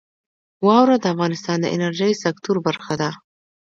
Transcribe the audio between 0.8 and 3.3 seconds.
د افغانستان د انرژۍ سکتور برخه ده.